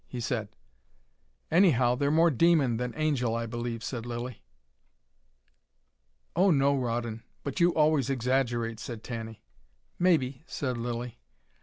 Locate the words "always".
7.75-8.09